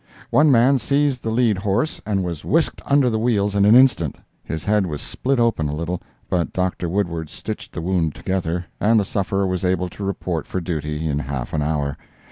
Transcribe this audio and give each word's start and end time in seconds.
One 0.31 0.49
man 0.49 0.79
seized 0.79 1.21
the 1.21 1.29
lead 1.29 1.59
horse, 1.59 2.01
and 2.07 2.23
was 2.23 2.43
whisked 2.43 2.81
under 2.87 3.07
the 3.07 3.19
wheels 3.19 3.55
in 3.55 3.65
an 3.65 3.75
instant. 3.75 4.15
His 4.43 4.63
head 4.65 4.87
was 4.87 4.99
split 4.99 5.39
open 5.39 5.67
a 5.69 5.75
little, 5.75 6.01
but 6.27 6.51
Dr. 6.53 6.89
Woodward 6.89 7.29
stitched 7.29 7.71
the 7.73 7.81
wound 7.83 8.15
together, 8.15 8.65
and 8.79 8.99
the 8.99 9.05
sufferer 9.05 9.45
was 9.45 9.63
able 9.63 9.89
to 9.89 10.03
report 10.03 10.47
for 10.47 10.59
duty 10.59 11.07
in 11.07 11.19
half 11.19 11.53
an 11.53 11.61
hour. 11.61 11.99